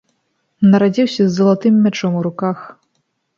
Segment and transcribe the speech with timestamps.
[0.71, 2.57] Нарадзіўся з залатым мячом у руках.